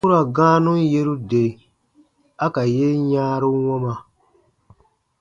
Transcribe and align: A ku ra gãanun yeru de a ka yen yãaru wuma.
A 0.01 0.03
ku 0.05 0.11
ra 0.13 0.21
gãanun 0.35 0.79
yeru 0.91 1.13
de 1.29 1.45
a 2.45 2.45
ka 2.55 2.63
yen 2.75 2.99
yãaru 3.13 3.49
wuma. 3.65 3.93